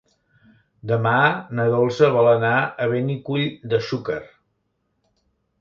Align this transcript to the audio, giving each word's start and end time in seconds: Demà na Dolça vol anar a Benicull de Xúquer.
Demà 0.91 1.11
na 1.59 1.67
Dolça 1.75 2.09
vol 2.17 2.29
anar 2.31 2.55
a 2.87 2.89
Benicull 2.95 3.47
de 3.75 3.85
Xúquer. 3.91 4.21